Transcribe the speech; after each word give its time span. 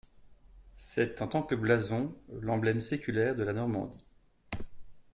C’est, 0.73 1.21
en 1.21 1.27
tant 1.27 1.43
que 1.43 1.53
blason, 1.53 2.11
l’emblème 2.39 2.81
séculaire 2.81 3.35
de 3.35 3.43
la 3.43 3.53
Normandie. 3.53 4.03